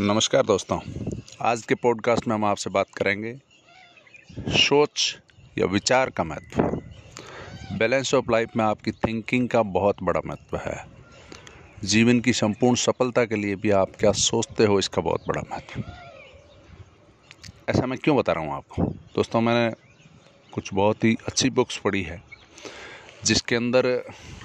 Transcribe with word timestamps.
नमस्कार 0.00 0.42
दोस्तों। 0.42 0.78
आज 1.40 1.62
के 1.62 1.74
पॉडकास्ट 1.74 2.26
में 2.28 2.34
हम 2.34 2.44
आपसे 2.44 2.70
बात 2.70 2.86
करेंगे 2.96 3.32
सोच 4.48 5.18
या 5.58 5.66
विचार 5.66 6.10
का 6.10 6.24
महत्व। 6.24 6.62
बैलेंस 7.78 8.14
ऑफ़ 8.14 8.30
लाइफ 8.30 8.56
में 8.56 8.64
आपकी 8.64 8.92
थिंकिंग 8.92 9.48
का 9.48 9.62
बहुत 9.62 10.02
बड़ा 10.02 10.20
महत्व 10.26 10.56
है। 10.56 10.86
जीवन 11.84 12.20
की 12.20 12.32
संपूर्ण 12.32 12.76
सफलता 12.76 13.24
के 13.24 13.36
लिए 13.36 13.56
भी 13.56 13.70
आप 13.70 13.92
क्या 14.00 14.12
सोचते 14.12 14.64
हो 14.64 14.78
इसका 14.78 15.02
बहुत 15.02 15.24
बड़ा 15.28 15.42
महत्व। 15.50 15.82
ऐसा 17.68 17.86
मैं 17.86 17.98
क्यों 17.98 18.16
बता 18.16 18.32
रहा 18.32 18.44
हूँ 18.44 18.54
आपको? 18.54 18.82
दोस्तों, 19.14 19.40
मैंने 19.40 19.74
कुछ 20.52 20.74
बहुत 20.74 21.04
ही 21.04 21.16
अच्छी 21.26 21.50
बुक्स 21.50 21.76
पढ़ी 21.76 22.02
है, 22.02 22.22
जिसके 23.24 23.56
अंदर 23.56 23.86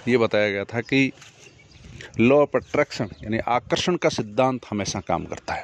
ये 0.08 0.18
बताया 0.18 0.50
गया 0.50 0.64
था 0.64 0.82
कि 0.82 1.12
लॉ 2.20 2.36
ऑफ़ 2.36 2.58
अट्रैक्शन 2.58 3.10
यानी 3.24 3.38
आकर्षण 3.48 3.96
का 3.96 4.10
सिद्धांत 4.10 4.66
हमेशा 4.72 5.00
काम 5.00 5.26
करता 5.26 5.54
है। 5.54 5.64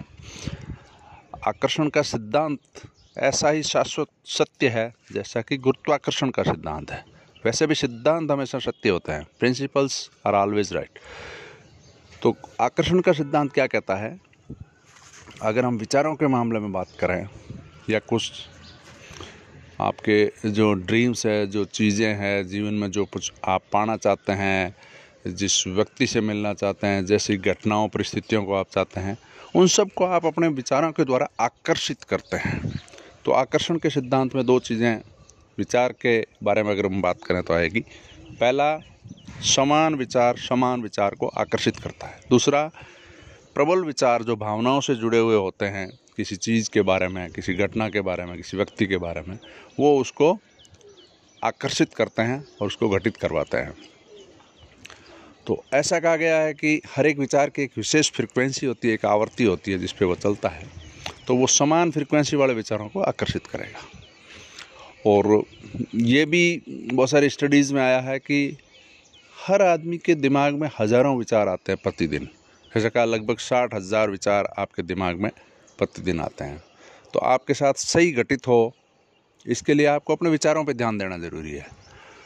आकर्षण 1.48 1.90
का 1.90 2.02
सिद्धांत 2.02 2.60
ऐसा 3.18 3.50
ही 3.50 3.64
शाश्वत 3.64 4.08
सत्य 4.26 4.70
है, 4.70 4.94
जैसा 5.14 5.42
कि 5.42 5.58
गुरुत्वाकर्षण 5.58 6.30
का 6.30 6.44
सिद्धांत 6.44 6.92
है। 6.92 7.04
वैसे 7.46 7.68
भी 7.68 7.76
सिद्धांत 7.76 8.32
हमेशा 8.32 8.60
सत्य 8.60 8.90
होते 8.90 9.12
हैं। 9.12 9.26
प्रिंसिपल्स 9.40 10.10
आर 10.28 10.34
ऑलवेज 10.34 10.74
राइट 10.74 11.00
तो 12.22 12.36
आकर्षण 12.62 13.00
का 13.00 13.14
सिद्धांत 13.14 13.54
क्या 13.54 13.68
कहता 13.68 13.96
है? 13.96 14.20
अगर 15.42 15.66
हम 15.66 15.78
विचारों 15.78 16.16
के 16.16 16.28
मामले 16.28 16.60
में 16.60 16.72
बात 16.72 16.88
करें, 17.00 17.28
या 17.90 18.00
कुछ 18.00 18.32
आपके 19.82 20.50
जो 20.52 20.74
ड्रीम्स 20.74 21.26
है, 21.26 21.48
जो 21.48 21.66
चीज़ें 21.66 22.14
हैं, 22.14 22.48
जीवन 22.48 22.74
में 22.74 22.92
जो 22.92 23.06
कुछ 23.06 23.32
आप 23.46 23.62
पाना 23.74 23.98
चाहते 23.98 24.32
हैं 24.32 24.76
जिस 25.28 25.68
व्यक्ति 25.68 26.08
से 26.08 26.22
मिलना 26.22 26.54
चाहते 26.54 26.88
हैं, 26.88 27.06
जैसी 27.06 27.38
घटनाओं, 27.38 27.88
परिस्थितियों 27.90 28.44
को 28.46 28.54
आप 28.54 28.68
चाहते 28.72 29.00
हैं, 29.00 29.18
उन 29.56 29.68
सबको 29.68 30.06
आप 30.06 30.26
अपने 30.26 30.48
विचारों 30.48 30.92
के 30.92 31.04
द्वारा 31.04 31.30
आकर्षित 31.40 32.04
करते 32.04 32.38
हैं। 32.38 32.80
तो 33.26 33.32
आकर्षण 33.32 33.78
के 33.78 33.90
सिद्धांत 33.90 34.36
में 34.36 34.46
दो 34.46 34.60
चीज़ें 34.60 35.02
विचार 35.58 35.92
के 35.92 36.28
बारे 36.44 36.64
में 36.64 36.72
अगर 36.72 36.86
हम 36.86 37.02
बात 37.02 37.24
करें 37.24 37.44
तो 37.44 37.54
आएगी। 37.54 37.80
पहला, 38.40 38.80
समान 39.42 39.96
विचार 39.96 40.38
समान 40.38 40.82
विचार 40.82 41.16
को 41.16 41.28
आकर्षित 41.28 41.78
करता 41.78 42.08
है। 42.08 42.20
दूसरा, 42.30 42.72
प्रबल 43.56 43.84
विचार 43.84 44.24
जो 44.24 44.36
भावनाओं 44.36 44.82
से 44.82 44.96
जुड़े 44.96 45.18
हुए 45.18 45.36
होते 45.36 45.66
हैं, 45.66 46.00
किसी 46.18 46.36
चीज़ 46.36 46.70
के 46.70 46.82
बारे 46.82 47.08
में, 47.08 47.32
किसी 47.32 47.54
घटना 47.54 47.90
के 47.90 48.02
बारे 48.02 48.26
में, 48.26 48.38
किसी 48.38 48.58
व्यक्ति 48.58 48.86
के 48.86 48.98
बारे 48.98 49.22
में, 49.22 49.40
वो 49.80 50.00
उसको 50.00 50.40
आकर्षित 51.44 51.94
करते 51.94 52.22
हैं 52.22 52.46
और 52.62 52.68
उसको 52.68 52.90
घटित 52.90 53.18
करवाते 53.18 53.58
हैं। 53.58 53.95
तो 55.48 55.64
ऐसा 55.74 56.00
कहा 56.00 56.16
गया 56.16 56.38
है 56.38 56.54
कि 56.54 56.82
हर 56.88 57.08
एक 57.08 57.20
विचार 57.20 57.50
की 57.50 57.62
एक 57.64 57.72
विशेष 57.78 58.12
फ्रिक्वेंसी 58.12 58.66
होती 58.66 58.88
है, 58.88 58.94
एक 58.94 59.06
आवृत्ति 59.06 59.44
होती 59.44 59.72
है 59.72 59.78
जिस 59.80 59.92
पे 59.92 60.06
वो 60.06 60.16
चलता 60.16 60.50
है। 60.50 60.68
तो 61.28 61.36
वो 61.36 61.48
समान 61.48 61.92
फ्रिक्वेंसी 61.92 62.38
वाले 62.38 62.54
विचारों 62.54 62.88
को 62.90 63.02
आकर्षित 63.02 63.48
करेगा। 63.48 63.80
और 65.06 65.44
ये 65.96 66.26
भी 66.26 66.62
बहुत 66.68 67.10
सारी 67.10 67.30
स्टडीज़ 67.30 67.74
में 67.74 67.82
आया 67.82 68.00
है 68.00 68.18
कि 68.20 68.58
हर 69.38 69.62
आदमी 69.62 69.98
के 69.98 70.16
दिमाग 70.16 70.54
में 70.54 70.70
हज़ारों 70.80 71.18
विचार 71.18 71.48
आते 71.48 71.72
हैं 71.72 71.82
प्रतिदिन। 71.84 72.28
ऐसा 72.72 72.90
कहा, 72.90 73.06
लगभग 73.06 73.38
साठ 73.40 73.74
हज़ार 73.74 74.10
विचार 74.10 74.54
आपके 74.58 74.84
दिमाग 74.84 75.20
में 75.20 75.32
प्रतिदिन 75.80 76.20
आते 76.20 76.44
हैं। 76.44 76.62
तो 77.14 77.20
आपके 77.20 77.54
साथ 77.54 77.74
सही 77.74 78.12
घटित 78.12 78.48
हो, 78.48 78.74
इसके 79.46 79.74
लिए 79.74 79.86
आपको 79.86 80.16
अपने 80.16 80.30
विचारों 80.30 80.64
पर 80.66 80.74
ध्यान 80.74 80.98
देना 80.98 81.18
ज़रूरी 81.18 81.52
है। 81.52 81.85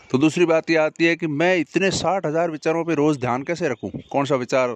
तो 0.09 0.17
दूसरी 0.17 0.45
बात 0.45 0.69
यह 0.69 0.81
आती 0.83 1.05
है 1.05 1.15
कि 1.15 1.27
मैं 1.27 1.55
इतने 1.57 1.89
साठ 1.91 2.25
हज़ार 2.25 2.51
विचारों 2.51 2.83
पर 2.85 2.93
रोज़ 2.93 3.19
ध्यान 3.19 3.43
कैसे 3.43 3.67
रखूँ? 3.69 3.91
कौन 4.11 4.25
सा 4.25 4.35
विचार 4.35 4.75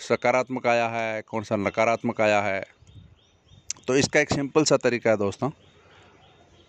सकारात्मक 0.00 0.66
आया 0.66 0.86
है, 0.88 1.22
कौन 1.22 1.42
सा 1.42 1.56
नकारात्मक 1.56 2.20
आया 2.20 2.40
है? 2.40 2.62
तो 3.86 3.96
इसका 3.96 4.20
एक 4.20 4.32
सिंपल 4.32 4.64
सा 4.64 4.76
तरीका 4.76 5.10
है 5.10 5.16
दोस्तों। 5.16 5.50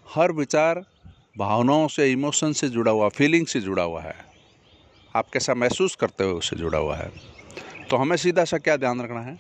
हर 0.08 0.32
विचार 0.32 0.84
भावनाओं 1.38 1.88
से, 1.88 2.12
इमोशन 2.12 2.54
से 2.54 2.70
जुड़ा 2.70 2.92
हुआ, 2.92 3.10
फीलिंग 3.10 3.46
से 3.48 3.62
जुड़ा 3.62 3.84
हुआ 3.84 4.02
है। 4.02 4.16
आप 5.16 5.30
कैसा 5.30 5.54
महसूस 5.54 5.96
करते 5.96 6.24
हो 6.24 6.32
उससे 6.32 6.56
जुड़ा 6.56 6.78
हुआ 6.78 6.96
है। 6.96 7.12
तो 7.90 7.98
हमें 7.98 8.18
सीधा 8.18 8.46
सा 8.46 8.58
क्या 8.58 8.78
ध्यान 8.78 9.02
रखना 9.02 9.22
है? 9.22 9.38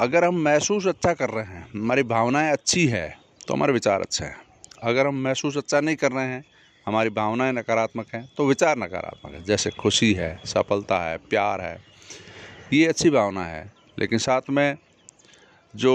अगर 0.00 0.24
हम 0.24 0.42
महसूस 0.42 0.86
अच्छा 0.86 1.14
कर 1.14 1.30
रहे 1.30 1.44
हैं, 1.44 1.66
हमारी 1.74 2.02
भावनाएँ 2.02 2.52
अच्छी 2.52 2.86
है 2.86 3.08
तो 3.48 3.54
हमारे 3.54 3.72
विचार 3.72 4.00
अच्छे 4.00 4.24
हैं। 4.24 4.36
अगर 4.82 5.06
हम 5.06 5.22
महसूस 5.24 5.56
अच्छा 5.56 5.80
नहीं 5.80 5.96
कर 5.96 6.12
रहे 6.12 6.26
हैं 6.26 6.44
हमारी 6.86 7.10
भावनाएँ 7.10 7.52
नकारात्मक 7.52 8.06
हैं 8.14 8.28
तो 8.36 8.46
विचार 8.46 8.76
नकारात्मक 8.78 9.32
है। 9.34 9.42
जैसे 9.44 9.70
खुशी 9.72 10.12
है, 10.14 10.38
सफलता 10.46 10.98
है, 11.00 11.16
प्यार 11.20 11.60
है, 11.60 11.78
ये 12.72 12.86
अच्छी 12.86 13.10
भावना 13.10 13.44
है। 13.44 13.72
लेकिन 13.98 14.18
साथ 14.18 14.50
में 14.50 14.76
जो 15.74 15.94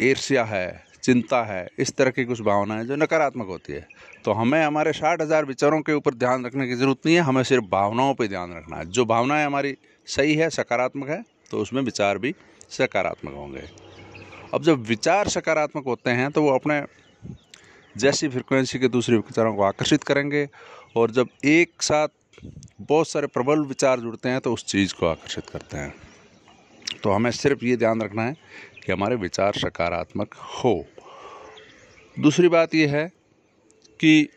ईर्ष्या 0.00 0.44
है, 0.44 0.84
चिंता 1.02 1.42
है, 1.42 1.66
इस 1.78 1.94
तरह 1.96 2.10
की 2.10 2.24
कुछ 2.24 2.40
भावनाएँ 2.40 2.84
जो 2.84 2.96
नकारात्मक 2.96 3.46
होती 3.46 3.72
है। 3.72 3.86
तो 4.24 4.32
हमें 4.32 4.62
हमारे 4.62 4.92
साठ 4.92 5.20
हज़ार 5.22 5.44
विचारों 5.44 5.80
के 5.82 5.92
ऊपर 5.92 6.14
ध्यान 6.14 6.44
रखने 6.46 6.66
की 6.68 6.74
ज़रूरत 6.74 7.06
नहीं 7.06 7.14
है, 7.16 7.22
हमें 7.22 7.42
सिर्फ़ 7.44 7.64
भावनाओं 7.66 8.14
पर 8.14 8.26
ध्यान 8.26 8.52
रखना 8.52 8.76
है। 8.76 8.86
जो 8.86 9.04
भावनाएँ 9.04 9.46
हमारी 9.46 9.76
सही 10.08 10.34
है, 10.34 10.50
सकारात्मक 10.50 11.08
है 11.08 11.22
तो 11.50 11.58
उसमें 11.58 11.82
विचार 11.82 12.18
भी 12.18 12.34
सकारात्मक 12.70 13.34
होंगे। 13.34 13.62
अब 14.54 14.62
जब 14.62 14.82
विचार 14.84 15.28
सकारात्मक 15.28 15.84
होते 15.86 16.10
हैं 16.12 16.30
तो 16.30 16.42
वो 16.42 16.50
अपने 16.50 16.80
जैसी 17.96 18.28
फ्रिक्वेंसी 18.28 18.78
के 18.78 18.88
दूसरे 18.88 19.16
विचारों 19.16 19.56
को 19.56 19.62
आकर्षित 19.62 20.04
करेंगे 20.04 20.48
और 20.96 21.10
जब 21.10 21.28
एक 21.44 21.82
साथ 21.82 22.08
बहुत 22.80 23.08
सारे 23.08 23.26
प्रबल 23.26 23.60
विचार 23.60 24.00
जुड़ते 24.00 24.28
हैं 24.28 24.40
तो 24.40 24.52
उस 24.52 24.64
चीज़ 24.64 24.94
को 24.94 25.06
आकर्षित 25.06 25.50
करते 25.50 25.76
हैं। 25.76 25.94
तो 27.02 27.10
हमें 27.10 27.30
सिर्फ़ 27.30 27.64
ये 27.64 27.76
ध्यान 27.76 28.02
रखना 28.02 28.22
है 28.22 28.36
कि 28.86 28.92
हमारे 28.92 29.16
विचार 29.16 29.52
सकारात्मक 29.52 30.34
हो। 30.34 30.84
दूसरी 32.20 32.48
बात 32.48 32.74
यह 32.74 32.96
है 32.96 33.12
कि 34.00 34.28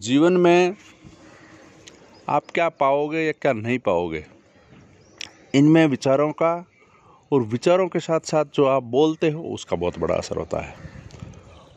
जीवन 0.00 0.32
में 0.32 0.76
आप 2.28 2.44
क्या 2.54 2.68
पाओगे 2.68 3.18
या 3.18 3.32
क्या 3.32 3.52
नहीं 3.52 3.78
पाओगे? 3.78 4.26
इनमें 5.54 5.86
विचारों 5.86 6.32
का 6.32 6.66
और 7.32 7.42
विचारों 7.42 7.88
के 7.88 8.00
साथ 8.00 8.20
साथ 8.20 8.44
जो 8.54 8.64
आप 8.64 8.82
बोलते 8.82 9.30
हो, 9.30 9.42
उसका 9.42 9.76
बहुत 9.76 9.98
बड़ा 9.98 10.14
असर 10.14 10.36
होता 10.36 10.60
है। 10.60 10.97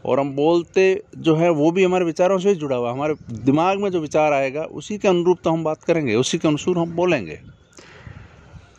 और 0.05 0.19
हम 0.19 0.35
बोलते 0.35 1.03
जो 1.17 1.35
है 1.35 1.49
वो 1.49 1.71
भी 1.71 1.83
हमारे 1.83 2.05
विचारों 2.05 2.37
से 2.37 2.55
जुड़ा 2.55 2.75
हुआ 2.75 2.91
हमारे 2.91 3.15
दिमाग 3.31 3.79
में 3.79 3.89
जो 3.89 3.99
विचार 3.99 4.33
आएगा, 4.33 4.63
उसी 4.63 4.97
के 4.97 5.07
अनुरूप 5.07 5.37
तो 5.43 5.49
हम 5.49 5.63
बात 5.63 5.83
करेंगे, 5.83 6.15
उसी 6.15 6.37
के 6.37 6.47
अनुसार 6.47 6.77
हम 6.77 6.91
बोलेंगे। 6.91 7.39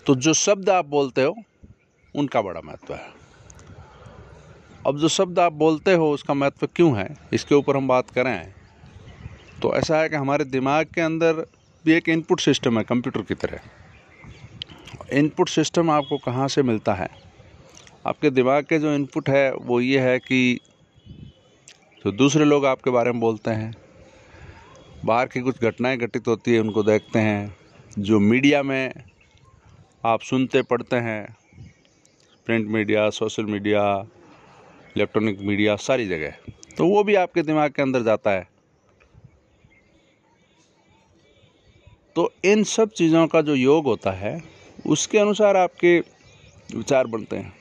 तो 0.06 0.14
जो 0.14 0.34
शब्द 0.34 0.70
आप 0.70 0.86
बोलते 0.86 1.22
हो, 1.22 1.36
उनका 2.16 2.42
बड़ा 2.42 2.60
महत्व 2.64 2.94
है। 2.94 3.22
अब 4.86 4.98
जो 4.98 5.08
शब्द 5.08 5.38
आप 5.38 5.52
बोलते 5.52 5.94
हो, 5.94 6.12
उसका 6.12 6.34
महत्व 6.34 6.66
क्यों 6.66 6.98
है? 6.98 7.16
इसके 7.32 7.54
ऊपर 7.54 7.76
हम 7.76 7.88
बात 7.88 8.10
करें। 8.10 8.54
तो 9.62 9.74
ऐसा 9.76 9.98
है 9.98 10.08
कि 10.08 10.16
हमारे 10.16 10.44
दिमाग 10.44 10.86
के 10.86 11.00
अंदर 11.00 11.32
भी 11.84 11.92
एक 11.92 12.08
इनपुट 12.08 12.40
सिस्टम 12.40 12.78
है 12.78 12.84
कंप्यूटर 12.84 13.22
की 13.22 13.34
तरह। 13.34 13.60
इनपुट 15.12 15.48
सिस्टम 15.48 15.90
आपको 15.90 16.18
कहाँ 16.18 16.48
से 16.48 16.62
मिलता 16.62 16.94
है? 16.94 17.08
आपके 18.06 18.30
दिमाग 18.30 18.64
के 18.64 18.78
जो 18.78 18.94
इनपुट 18.94 19.28
है, 19.28 19.54
वो 19.54 19.80
ये 19.80 20.00
है 20.00 20.18
कि 20.18 20.60
तो 22.04 22.10
दूसरे 22.12 22.44
लोग 22.44 22.64
आपके 22.66 22.90
बारे 22.90 23.12
में 23.12 23.20
बोलते 23.20 23.50
हैं। 23.50 23.74
बाहर 25.04 25.26
की 25.26 25.40
कुछ 25.40 25.60
घटनाएँ 25.60 25.96
घटित 25.96 26.28
होती 26.28 26.54
है, 26.54 26.60
उनको 26.60 26.82
देखते 26.82 27.18
हैं। 27.18 27.56
जो 27.98 28.18
मीडिया 28.20 28.62
में 28.62 28.92
आप 30.04 30.20
सुनते 30.20 30.62
पढ़ते 30.62 30.96
हैं, 30.96 31.36
print 32.46 32.68
media, 32.68 33.08
social 33.10 33.44
media, 33.44 33.82
electronic 34.96 35.40
media, 35.40 35.76
सारी 35.76 36.06
जगह 36.08 36.34
तो 36.76 36.86
वो 36.86 37.04
भी 37.04 37.14
आपके 37.14 37.42
दिमाग 37.42 37.70
के 37.70 37.82
अंदर 37.82 38.02
जाता 38.02 38.30
है। 38.30 38.48
तो 42.16 42.30
इन 42.44 42.64
सब 42.64 42.90
चीज़ों 42.90 43.26
का 43.26 43.42
जो 43.42 43.54
योग 43.54 43.84
होता 43.84 44.10
है, 44.10 44.40
उसके 44.86 45.18
अनुसार 45.18 45.56
आपके 45.56 45.98
विचार 46.76 47.06
बनते 47.06 47.36
हैं। 47.36 47.52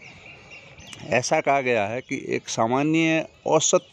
ऐसा 1.10 1.42
कहा 1.42 1.62
गया 1.62 1.88
है 1.88 2.02
कि 2.02 2.26
एक 2.30 2.50
सामान्य 2.50 3.28
औसत 3.48 3.88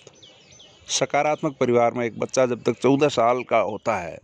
सकारात्मक 0.91 1.57
परिवार 1.61 1.93
में 1.93 2.05
एक 2.07 2.19
बच्चा 2.19 2.47
जब 2.47 2.63
तक 2.63 2.79
चौदह 2.79 3.09
साल 3.09 3.43
का 3.43 3.59
होता 3.61 3.97
है, 3.97 4.19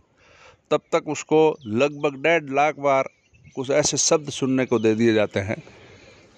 तब 0.71 0.81
तक 0.91 1.07
उसको 1.07 1.57
लगभग 1.65 2.21
डेढ़ 2.23 2.49
लाख 2.51 2.79
बार 2.79 3.09
कुछ 3.55 3.69
ऐसे 3.71 3.97
शब्द 3.97 4.29
सुनने 4.31 4.65
को 4.65 4.79
दे 4.79 4.93
दिए 4.95 5.13
जाते 5.13 5.39
हैं, 5.39 5.57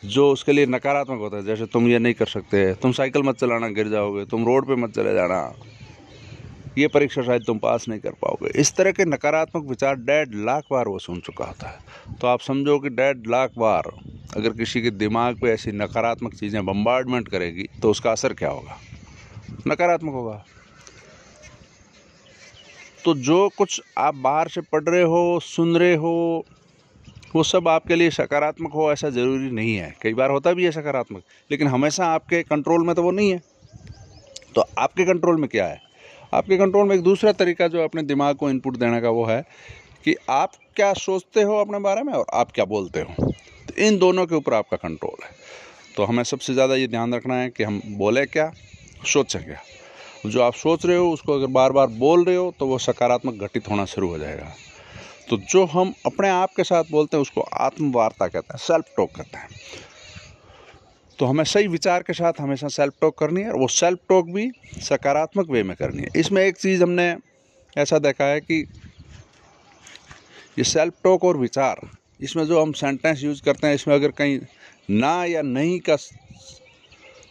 जो 0.03 0.29
उसके 0.31 0.51
लिए 0.51 0.65
नकारात्मक 0.65 1.19
होता 1.19 1.38
है। 1.38 1.44
जैसे, 1.44 1.65
तुम 1.65 1.88
ये 1.88 2.00
नहीं 2.00 2.13
कर 2.13 2.25
सकते, 2.25 2.74
तुम 2.74 2.91
साइकिल 2.91 3.24
मत 3.24 3.38
चलाना, 3.38 3.68
गिर 3.69 3.88
जाओगे, 3.88 4.25
तुम 4.25 4.45
रोड 4.45 4.68
पे 4.68 4.75
मत 4.75 4.94
चले 4.95 5.13
जाना, 5.13 5.39
ये 6.77 6.88
परीक्षा 6.88 7.21
शायद 7.21 7.44
तुम 7.44 7.59
पास 7.59 7.88
नहीं 7.89 8.00
कर 8.00 8.12
पाओगे। 8.21 8.50
इस 8.59 8.75
तरह 8.75 8.91
के 8.91 9.06
नकारात्मक 9.06 9.63
विचार 9.65 9.95
डेढ़ 9.97 10.35
लाख 10.45 10.63
बार 10.71 10.88
वो 10.88 11.00
सुन 11.00 11.19
चुका 11.19 11.45
होता 11.45 11.69
है। 11.69 12.15
तो 12.21 12.27
आप 12.27 12.41
समझो 12.41 12.77
कि 12.79 12.89
डेढ़ 12.91 13.27
लाख 13.27 13.51
बार 13.57 13.91
अगर 14.38 14.50
किसी 14.50 14.81
के 14.81 14.89
दिमाग 14.91 15.39
पे 15.41 15.51
ऐसी 15.51 15.71
नकारात्मक 15.74 16.33
चीज़ें 16.33 16.65
बम्बार्डमेंट 16.65 17.27
करेगी 17.27 17.68
तो 17.81 17.91
उसका 17.91 18.12
असर 18.12 18.33
क्या 18.33 18.50
होगा? 18.50 18.77
नकारात्मक 19.68 20.13
होगा। 20.13 20.44
तो 23.06 23.13
जो 23.15 23.50
कुछ 23.57 23.81
आप 23.98 24.15
बाहर 24.15 24.48
से 24.48 24.62
पढ़ 24.62 24.83
रहे 24.83 25.01
हो, 25.01 25.39
सुन 25.39 25.77
रहे 25.77 25.95
हो, 25.95 26.45
वो 27.36 27.44
सब 27.44 27.68
आपके 27.68 27.95
लिए 27.95 28.09
सकारात्मक 28.09 28.74
हो, 28.74 28.92
ऐसा 28.92 29.09
ज़रूरी 29.09 29.51
नहीं 29.51 29.75
है। 29.75 29.94
कई 30.01 30.13
बार 30.13 30.30
होता 30.30 30.54
भी 30.54 30.65
है 30.65 30.71
सकारात्मक, 30.71 31.24
लेकिन 31.51 31.68
हमेशा 31.68 32.06
आपके 32.06 32.42
कंट्रोल 32.44 32.86
में 32.86 32.95
तो 32.95 33.04
वो 33.04 33.12
नहीं 33.12 33.31
है। 33.31 33.42
तो 34.56 34.65
आपके 34.77 35.06
कंट्रोल 35.06 35.39
में 35.42 35.50
क्या 35.50 35.65
है? 35.65 35.81
आपके 36.33 36.57
कंट्रोल 36.57 36.88
में 36.88 36.95
एक 36.95 37.01
दूसरा 37.01 37.31
तरीका 37.31 37.68
जो 37.68 37.83
अपने 37.83 38.01
दिमाग 38.03 38.36
को 38.36 38.50
इनपुट 38.50 38.77
देने 38.77 39.01
का 39.01 39.10
वो 39.10 39.25
है 39.25 39.42
कि 40.06 40.15
आप 40.30 40.51
क्या 40.75 40.94
सोचते 40.94 41.42
हो 41.42 41.57
अपने 41.57 41.80
बारे 41.80 42.03
में 42.03 42.13
और 42.13 42.25
आप 42.33 42.51
क्या 42.51 42.65
बोलते 42.65 43.01
हो। 43.01 43.31
तो 43.68 43.74
इन 43.77 43.98
दोनों 43.98 44.25
के 44.25 44.36
ऊपर 44.36 44.53
आपका 44.53 44.77
कंट्रोल 44.77 45.24
है। 45.24 45.31
तो 45.95 46.03
हमें 46.03 46.24
सबसे 46.24 46.53
ज़्यादा 46.53 46.75
ये 46.75 46.88
ध्यान 46.88 47.13
रखना 47.13 47.36
है 47.36 47.50
कि 47.50 47.63
हम 47.63 47.81
बोले 47.88 48.25
क्या 48.25 48.51
सोचें 49.03 49.44
क्या 49.44 49.61
जो 50.25 50.41
आप 50.41 50.53
सोच 50.55 50.85
रहे 50.85 50.97
हो, 50.97 51.11
उसको 51.11 51.33
अगर 51.33 51.47
बार 51.47 51.71
बार 51.71 51.88
बोल 51.88 52.23
रहे 52.25 52.35
हो 52.35 52.53
तो 52.59 52.65
वो 52.67 52.77
सकारात्मक 52.77 53.44
घटित 53.44 53.69
होना 53.69 53.85
शुरू 53.85 54.09
हो 54.09 54.17
जाएगा। 54.17 54.53
तो 55.29 55.38
जो 55.51 55.65
हम 55.65 55.94
अपने 56.05 56.29
आप 56.29 56.53
के 56.57 56.63
साथ 56.63 56.83
बोलते 56.91 57.17
हैं, 57.17 57.21
उसको 57.21 57.41
आत्मवार्ता 57.41 58.27
कहते 58.27 58.53
हैं 58.53 58.57
सेल्फ 58.57 58.94
टॉक 58.97 59.11
कहते 59.15 59.38
हैं। 59.38 59.49
तो 61.19 61.25
हमें 61.25 61.44
सही 61.44 61.67
विचार 61.67 62.03
के 62.03 62.13
साथ 62.13 62.39
हमेशा 62.39 62.67
सेल्फ 62.69 62.94
टॉक 63.01 63.17
करनी 63.19 63.41
है, 63.41 63.49
और 63.49 63.59
वो 63.59 63.67
सेल्फ 63.67 63.99
टॉक 64.09 64.25
भी 64.25 64.49
सकारात्मक 64.81 65.50
वे 65.50 65.63
में 65.63 65.75
करनी 65.75 66.03
है। 66.03 66.09
इसमें 66.15 66.41
एक 66.43 66.57
चीज़ 66.57 66.83
हमने 66.83 67.15
ऐसा 67.77 68.00
देखा 68.00 68.25
है 68.25 68.39
कि 68.41 68.61
ये 70.57 70.63
सेल्फ 70.63 70.93
टॉक 71.03 71.23
और 71.23 71.38
विचार, 71.38 71.81
इसमें 72.19 72.45
जो 72.45 72.61
हम 72.61 72.71
सेंटेंस 72.73 73.23
यूज़ 73.23 73.41
करते 73.43 73.67
हैं, 73.67 73.75
इसमें 73.75 73.95
अगर 73.95 74.11
कहीं 74.11 74.39
ना 74.91 75.23
या 75.25 75.41
नहीं 75.43 75.79
का 75.79 75.95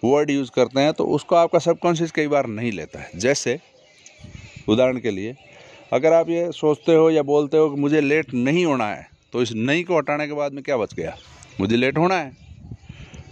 वर्ड 0.04 0.30
यूज़ 0.30 0.50
करते 0.50 0.80
हैं 0.80 0.92
तो 0.92 1.04
उसको 1.06 1.36
आपका 1.36 1.58
सबकॉन्शियस 1.58 2.10
कई 2.10 2.26
बार 2.28 2.46
नहीं 2.46 2.72
लेता 2.72 3.00
है। 3.00 3.10
जैसे, 3.16 3.58
उदाहरण 4.68 4.98
के 4.98 5.10
लिए, 5.10 5.34
अगर 5.92 6.12
आप 6.12 6.28
ये 6.30 6.50
सोचते 6.52 6.94
हो 6.94 7.10
या 7.10 7.22
बोलते 7.22 7.56
हो 7.56 7.68
कि 7.70 7.80
मुझे 7.80 8.00
लेट 8.00 8.34
नहीं 8.34 8.64
होना 8.64 8.88
है 8.88 9.08
तो 9.32 9.42
इस 9.42 9.52
नहीं 9.52 9.84
को 9.84 9.98
हटाने 9.98 10.26
के 10.26 10.32
बाद 10.32 10.52
में 10.52 10.62
क्या 10.64 10.76
बच 10.76 10.94
गया? 10.94 11.16
मुझे 11.60 11.76
लेट 11.76 11.98
होना 11.98 12.14
है। 12.14 12.32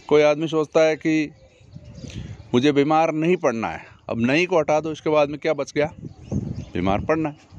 कोई 0.09 0.23
आदमी 0.23 0.49
सोचता 0.49 0.81
है 0.81 0.97
कि 0.97 1.31
मुझे 2.55 2.73
बीमार 2.73 3.13
नहीं 3.13 3.37
पड़ना 3.37 3.69
है, 3.69 3.81
अब 4.11 4.21
नहीं 4.21 4.47
को 4.47 4.59
हटा 4.59 4.81
दो, 4.81 4.93
इसके 4.93 5.11
बाद 5.11 5.29
में 5.29 5.39
क्या 5.39 5.53
बच 5.53 5.73
गया? 5.73 5.91
बीमार 6.73 7.01
पड़ना 7.01 7.29
है। 7.29 7.53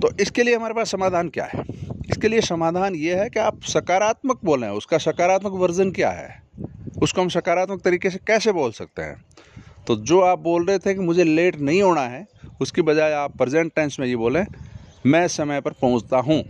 तो 0.00 0.10
इसके 0.20 0.42
लिए 0.42 0.56
हमारे 0.56 0.74
पास 0.74 0.90
समाधान 0.90 1.28
क्या 1.28 1.44
है? 1.44 1.62
इसके 2.10 2.28
लिए 2.28 2.40
समाधान 2.40 2.94
ये 2.94 3.14
है 3.14 3.28
कि 3.30 3.40
आप 3.40 3.62
सकारात्मक 3.64 4.40
बोलें, 4.44 4.68
उसका 4.68 4.98
सकारात्मक 4.98 5.52
वर्जन 5.52 5.90
क्या 5.90 6.10
है? 6.10 6.45
उसको 7.02 7.20
हम 7.20 7.28
सकारात्मक 7.28 7.80
तरीके 7.82 8.10
से 8.10 8.18
कैसे 8.26 8.52
बोल 8.52 8.70
सकते 8.72 9.02
हैं? 9.02 9.24
तो 9.86 9.96
जो 9.96 10.20
आप 10.20 10.38
बोल 10.38 10.66
रहे 10.66 10.78
थे 10.78 10.94
कि 10.94 11.00
मुझे 11.00 11.24
लेट 11.24 11.56
नहीं 11.58 11.82
होना 11.82 12.00
है, 12.02 12.26
उसकी 12.60 12.82
बजाय 12.82 13.12
आप 13.14 13.36
प्रेजेंट 13.38 13.72
टेंस 13.74 13.96
में 14.00 14.06
ये 14.06 14.16
बोलें, 14.16 14.44
मैं 15.06 15.26
समय 15.28 15.60
पर 15.60 15.72
पहुँचता 15.72 16.18
हूँ। 16.18 16.42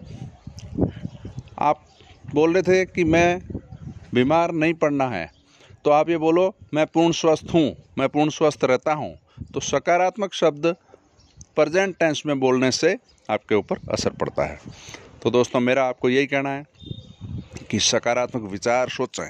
आप 1.61 1.85
बोल 2.35 2.53
रहे 2.55 2.63
थे 2.63 2.85
कि 2.87 3.05
मैं 3.05 3.41
बीमार 4.15 4.53
नहीं 4.53 4.75
पड़ना 4.75 5.09
है 5.09 5.31
तो 5.85 5.91
आप 5.91 6.09
ये 6.11 6.17
बोलो, 6.19 6.55
मैं 6.75 6.87
पूर्ण 6.87 7.13
स्वस्थ 7.13 7.53
हूँ, 7.55 7.75
मैं 7.99 8.09
पूर्ण 8.09 8.31
स्वस्थ 8.31 8.65
रहता 8.65 8.93
हूँ। 8.93 9.15
तो 9.55 9.61
सकारात्मक 9.61 10.33
शब्द 10.35 10.67
प्रजेंट 11.57 11.95
टेंस 11.99 12.23
में 12.27 12.39
बोलने 12.41 12.71
से 12.71 12.97
आपके 13.29 13.55
ऊपर 13.55 13.79
असर 13.93 14.11
पड़ता 14.13 14.45
है। 14.45 14.59
तो 15.23 15.31
दोस्तों, 15.31 15.61
मेरा 15.61 15.85
आपको 15.85 16.09
यही 16.09 16.27
कहना 16.27 16.51
है 16.51 16.65
कि 17.71 17.79
सकारात्मक 17.81 18.51
विचार 18.51 18.89
सोचें। 18.89 19.29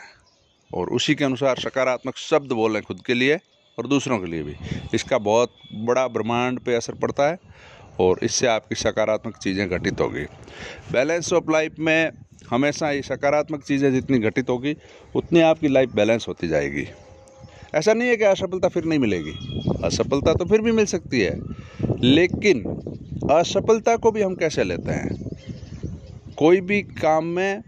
और 0.75 0.89
उसी 0.89 1.15
के 1.15 1.25
अनुसार 1.25 1.59
सकारात्मक 1.59 2.17
शब्द 2.17 2.53
बोलें 2.53 2.83
खुद 2.83 3.01
के 3.07 3.15
लिए 3.15 3.39
और 3.79 3.87
दूसरों 3.87 4.19
के 4.19 4.27
लिए 4.27 4.43
भी। 4.43 4.55
इसका 4.95 5.19
बहुत 5.19 5.53
बड़ा 5.75 6.07
ब्रह्मांड 6.09 6.61
पे 6.61 6.75
असर 6.75 6.95
पड़ता 6.95 7.29
है 7.29 7.39
और 8.01 8.21
इससे 8.23 8.47
आपकी 8.47 8.75
सकारात्मक 8.75 9.37
चीज़ें 9.37 9.69
घटित 9.69 10.01
होगी। 10.01 10.25
बैलेंस 10.93 11.33
ऑफ़ 11.33 11.51
लाइफ 11.51 11.75
में 11.79 12.11
हमेशा 12.51 12.91
ये 12.91 13.03
सकारात्मक 13.03 13.63
चीज़ें 13.63 13.93
जितनी 13.93 14.19
घटित 14.19 14.51
होगी, 14.51 14.77
उतनी 15.15 15.41
आपकी 15.41 15.69
लाइफ 15.69 15.95
बैलेंस 15.95 16.29
होती 16.29 16.49
जाएगी। 16.49 16.87
ऐसा 17.75 17.93
नहीं 17.93 18.09
है 18.09 18.17
कि 18.17 18.25
असफलता 18.25 18.69
फिर 18.69 18.85
नहीं 18.85 18.99
मिलेगी। 18.99 19.33
असफलता 19.85 20.35
तो 20.35 20.45
फिर 20.45 20.61
भी 20.61 20.73
मिल 20.73 20.87
सकती 20.87 21.21
है, 21.21 21.35
लेकिन 22.01 22.63
असफलता 23.31 23.97
को 23.97 24.11
भी 24.11 24.23
हम 24.23 24.35
कैसे 24.35 24.65
लेते 24.65 24.93
हैं? 24.93 25.17
कोई 26.39 26.61
भी 26.61 26.83
काम 26.83 27.25
में 27.25 27.63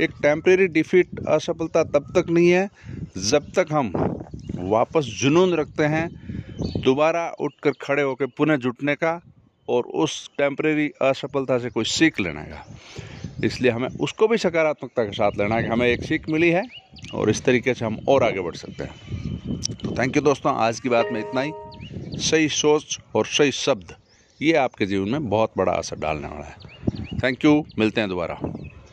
एक 0.00 0.10
टेम्परेरी 0.22 0.66
डिफीट 0.68 1.20
असफलता 1.28 1.82
तब 1.84 2.12
तक 2.16 2.30
नहीं 2.30 2.50
है 2.50 2.68
जब 3.18 3.52
तक 3.52 3.66
हम 3.72 3.92
वापस 4.58 5.04
जुनून 5.20 5.54
रखते 5.54 5.84
हैं, 5.84 6.08
दोबारा 6.84 7.28
उठकर 7.40 7.72
खड़े 7.80 8.02
होकर 8.02 8.26
पुनः 8.26 8.56
जुटने 8.56 8.94
का 8.94 9.20
और 9.68 9.84
उस 9.84 10.30
टेम्परेरी 10.38 10.90
असफलता 11.02 11.58
से 11.58 11.70
कोई 11.70 11.84
सीख 11.84 12.20
लेने 12.20 12.42
का। 12.42 12.64
इसलिए 13.44 13.70
हमें 13.70 13.88
उसको 13.88 14.28
भी 14.28 14.36
सकारात्मकता 14.38 15.04
के 15.04 15.12
साथ 15.12 15.38
लेना 15.38 15.54
है 15.54 15.62
कि 15.62 15.68
हमें 15.68 15.86
एक 15.86 16.02
सीख 16.02 16.28
मिली 16.28 16.50
है 16.50 16.62
और 17.14 17.30
इस 17.30 17.44
तरीके 17.44 17.74
से 17.74 17.84
हम 17.84 17.98
और 18.08 18.22
आगे 18.22 18.40
बढ़ 18.40 18.54
सकते 18.54 18.84
हैं। 18.84 19.60
तो 19.74 19.94
थैंक 19.98 20.16
यू 20.16 20.22
दोस्तों, 20.22 20.54
आज 20.56 20.80
की 20.80 20.88
बात 20.88 21.08
में 21.12 21.20
इतना 21.20 21.40
ही। 21.40 21.52
सही 22.20 22.48
सोच 22.48 22.98
और 23.14 23.26
सही 23.26 23.52
शब्द, 23.52 23.94
ये 24.40 24.52
आपके 24.56 24.86
जीवन 24.86 25.08
में 25.08 25.28
बहुत 25.28 25.52
बड़ा 25.56 25.72
असर 25.72 25.96
डालने 25.96 26.28
वाला 26.28 26.44
है। 26.44 27.18
थैंक 27.18 27.44
यू 27.44 27.64
मिलते 27.78 28.00
हैं 28.00 28.10
दोबारा। 28.10 28.40